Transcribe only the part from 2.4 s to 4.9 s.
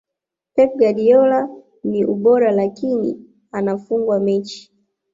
lakini anafungwa mechi